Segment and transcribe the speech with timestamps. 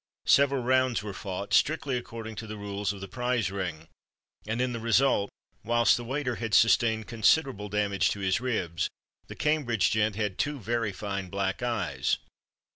[0.25, 3.87] Several rounds were fought, strictly according to the rules of the Prize Ring,
[4.47, 5.29] and in the result,
[5.63, 8.89] whilst the waiter had sustained considerable damage to his ribs,
[9.27, 12.17] the "Cambridge gent" had two very fine black eyes.